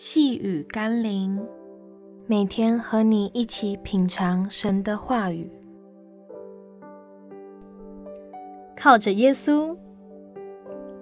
[0.00, 1.44] 细雨甘霖，
[2.28, 5.50] 每天和你一起品尝神的话语。
[8.76, 9.76] 靠着耶稣。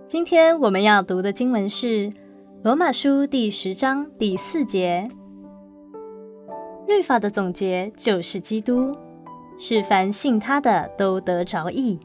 [0.09, 2.09] 今天我们要读的经文是
[2.63, 5.07] 《罗马书》第十章第四节。
[6.87, 8.97] 律法的总结就是基督，
[9.59, 12.01] 是凡信他的都得着义。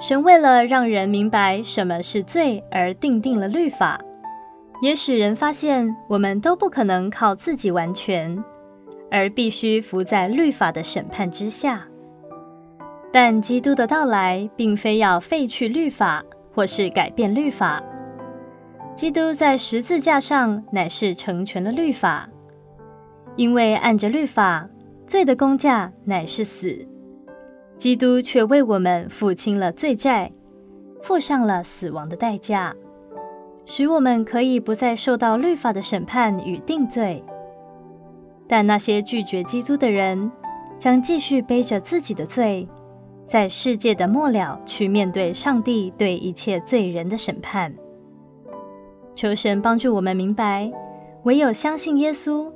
[0.00, 4.00] 神为了让人明白什么是罪而定定了律法。
[4.80, 8.42] 也使人发现，我们都不可能靠自己完全，
[9.10, 11.86] 而必须服在律法的审判之下。
[13.12, 17.82] 但基督的到来，并非要废去律法，或是改变律法。
[18.94, 22.28] 基督在十字架上乃是成全了律法，
[23.36, 24.68] 因为按着律法，
[25.06, 26.86] 罪的工价乃是死，
[27.76, 30.30] 基督却为我们付清了罪债，
[31.02, 32.74] 付上了死亡的代价。
[33.72, 37.22] 使我们可以不再受到律法的审判与定罪，
[38.48, 40.28] 但那些拒绝基督的人
[40.76, 42.66] 将继续背着自己的罪，
[43.24, 47.72] 在世界的末了去面对上帝对一切罪人的审判。
[49.14, 50.68] 求神帮助我们明白，
[51.22, 52.50] 唯有相信耶稣，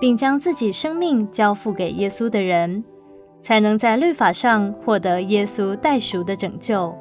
[0.00, 2.82] 并将自己生命交付给耶稣的人，
[3.42, 6.96] 才能在律法上获得耶稣代赎的拯救。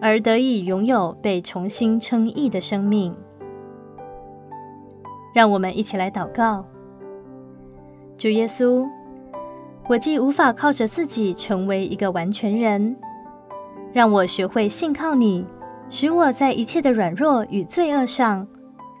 [0.00, 3.14] 而得以拥有被重新称义的生命。
[5.34, 6.64] 让我们一起来祷告：
[8.16, 8.86] 主耶稣，
[9.88, 12.96] 我既无法靠着自己成为一个完全人，
[13.92, 15.46] 让我学会信靠你，
[15.88, 18.46] 使我在一切的软弱与罪恶上，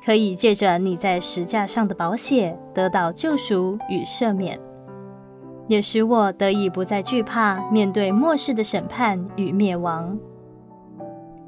[0.04, 4.58] 可以借着你在十架上的宝血得到救赎与赦免，
[5.66, 10.16] 也使我得以不再惧怕面对末世的审判与灭亡。